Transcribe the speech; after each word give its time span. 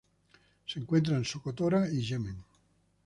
Se 0.65 0.79
encuentra 0.79 1.15
en 1.15 1.25
Socotora 1.25 1.87
y 1.87 2.01
Yemen. 2.01 2.43